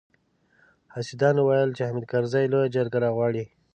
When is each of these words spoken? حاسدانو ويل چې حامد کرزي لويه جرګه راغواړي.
حاسدانو 0.93 1.41
ويل 1.47 1.69
چې 1.77 1.81
حامد 1.87 2.05
کرزي 2.11 2.45
لويه 2.51 2.73
جرګه 2.75 2.97
راغواړي. 3.05 3.45